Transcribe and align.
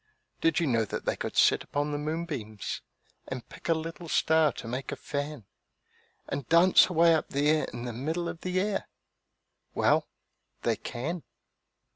Did 0.41 0.59
you 0.59 0.65
know 0.65 0.83
that 0.83 1.05
they 1.05 1.15
could 1.15 1.37
sit 1.37 1.63
upon 1.63 1.91
the 1.91 1.99
moonbeams 1.99 2.81
And 3.27 3.47
pick 3.49 3.69
a 3.69 3.75
little 3.75 4.09
star 4.09 4.51
to 4.53 4.67
make 4.67 4.91
a 4.91 4.95
fan, 4.95 5.45
And 6.27 6.49
dance 6.49 6.89
away 6.89 7.13
up 7.13 7.29
there 7.29 7.65
in 7.65 7.83
the 7.85 7.93
middle 7.93 8.27
of 8.27 8.41
the 8.41 8.59
air? 8.59 8.89
Well, 9.75 10.07
they 10.63 10.75
can. 10.77 11.21